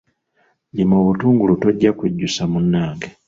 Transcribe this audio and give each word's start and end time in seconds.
Lima 0.75 0.95
obutungulu 1.01 1.53
tojja 1.61 1.91
kwejjusa 1.97 2.41
munnage. 2.51 3.07